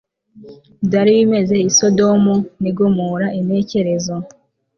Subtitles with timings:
[0.85, 4.13] byari bimeze i Sodomu ni Gomora Intekerezo